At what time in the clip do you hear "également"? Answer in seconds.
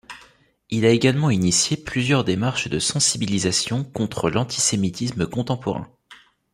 0.89-1.29